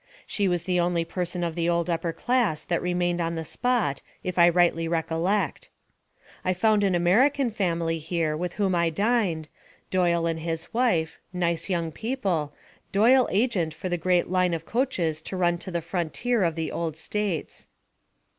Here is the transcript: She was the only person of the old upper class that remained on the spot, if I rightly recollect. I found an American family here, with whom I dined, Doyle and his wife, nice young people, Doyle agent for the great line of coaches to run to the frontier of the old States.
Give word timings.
She 0.25 0.47
was 0.47 0.63
the 0.63 0.79
only 0.79 1.05
person 1.05 1.43
of 1.43 1.53
the 1.53 1.69
old 1.69 1.87
upper 1.87 2.11
class 2.11 2.63
that 2.63 2.81
remained 2.81 3.21
on 3.21 3.35
the 3.35 3.43
spot, 3.45 4.01
if 4.23 4.39
I 4.39 4.49
rightly 4.49 4.87
recollect. 4.87 5.69
I 6.43 6.53
found 6.55 6.83
an 6.83 6.95
American 6.95 7.51
family 7.51 7.99
here, 7.99 8.35
with 8.35 8.53
whom 8.53 8.73
I 8.73 8.89
dined, 8.89 9.47
Doyle 9.91 10.25
and 10.25 10.39
his 10.39 10.73
wife, 10.73 11.19
nice 11.31 11.69
young 11.69 11.91
people, 11.91 12.51
Doyle 12.91 13.29
agent 13.31 13.75
for 13.75 13.89
the 13.89 13.95
great 13.97 14.27
line 14.27 14.55
of 14.55 14.65
coaches 14.65 15.21
to 15.21 15.37
run 15.37 15.59
to 15.59 15.69
the 15.69 15.81
frontier 15.81 16.43
of 16.43 16.55
the 16.55 16.71
old 16.71 16.97
States. 16.97 17.67